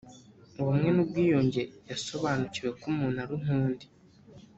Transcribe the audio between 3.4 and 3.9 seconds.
nk’undi